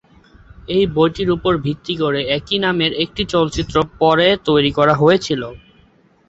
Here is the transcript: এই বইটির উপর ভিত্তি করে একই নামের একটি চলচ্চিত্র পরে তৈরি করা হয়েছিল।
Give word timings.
এই 0.67 0.83
বইটির 0.95 1.29
উপর 1.31 1.53
ভিত্তি 1.65 1.93
করে 1.95 2.19
একই 2.37 2.57
নামের 2.65 2.91
একটি 3.03 3.23
চলচ্চিত্র 3.33 3.75
পরে 3.99 4.27
তৈরি 4.47 4.71
করা 4.77 4.93
হয়েছিল। 5.01 5.41